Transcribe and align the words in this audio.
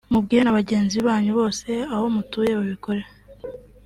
mubwire 0.13 0.41
na 0.43 0.57
bagenzi 0.57 0.97
banyu 1.07 1.31
bose 1.39 1.69
aho 1.93 2.05
mutuye 2.15 2.51
babikore 2.59 3.03